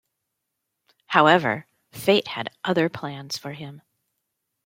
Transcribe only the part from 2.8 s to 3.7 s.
plans for